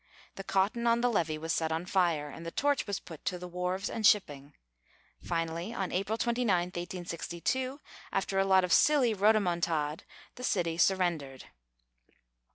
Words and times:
The 0.33 0.43
cotton 0.43 0.87
on 0.87 1.01
the 1.01 1.11
levee 1.11 1.37
was 1.37 1.53
set 1.53 1.71
on 1.71 1.85
fire, 1.85 2.27
and 2.27 2.43
the 2.43 2.49
torch 2.49 2.87
was 2.87 2.99
put 2.99 3.23
to 3.25 3.37
the 3.37 3.47
wharves 3.47 3.87
and 3.87 4.03
shipping. 4.03 4.55
Finally, 5.21 5.75
on 5.75 5.91
April 5.91 6.17
29, 6.17 6.51
1862, 6.69 7.79
after 8.11 8.39
a 8.39 8.43
lot 8.43 8.63
of 8.63 8.73
silly 8.73 9.13
rhodomontade, 9.13 10.01
the 10.37 10.43
city 10.43 10.79
surrendered. 10.79 11.45